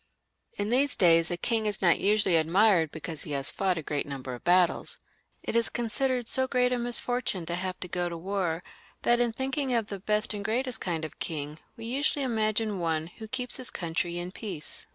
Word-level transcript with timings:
Li 0.57 0.67
these 0.67 0.95
days 0.95 1.29
a 1.29 1.37
king 1.37 1.67
is 1.67 1.79
not 1.79 1.99
usually 1.99 2.35
admired 2.35 2.89
because 2.89 3.21
he 3.21 3.33
has 3.33 3.51
fought 3.51 3.77
a 3.77 3.83
great 3.83 4.07
number 4.07 4.33
of 4.33 4.43
battles. 4.43 4.97
It 5.43 5.55
is 5.55 5.69
considered 5.69 6.27
so 6.27 6.47
great 6.47 6.73
a 6.73 6.79
misfortune 6.79 7.45
to 7.45 7.53
have 7.53 7.79
to 7.81 7.87
go 7.87 8.09
to 8.09 8.17
war, 8.17 8.63
that 9.03 9.19
in 9.19 9.31
thinking 9.31 9.75
of 9.75 9.89
the 9.89 9.99
best 9.99 10.33
and 10.33 10.43
greatest 10.43 10.81
kind 10.81 11.05
of 11.05 11.19
king 11.19 11.59
we 11.77 11.85
usually 11.85 12.25
imagine 12.25 12.79
one 12.79 13.05
who 13.21 13.27
keeps 13.27 13.57
his 13.57 13.69
country 13.69 14.17
in 14.17 14.31
peace. 14.31 14.87